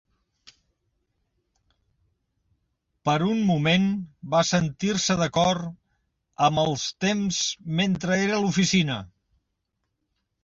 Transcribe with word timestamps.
Per 3.09 3.15
un 3.25 3.43
moment, 3.49 3.85
va 4.33 4.41
sentir-se 4.51 5.17
d'acord 5.21 5.67
amb 6.47 6.61
els 6.63 6.85
temps 7.07 7.43
mentre 7.81 8.17
era 8.23 8.39
a 8.39 8.41
l'oficina. 8.47 8.97